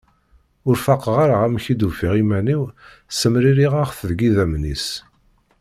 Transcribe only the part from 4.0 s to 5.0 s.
deg yidammen-is.